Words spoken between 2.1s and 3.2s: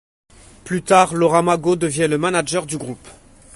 manager du groupe.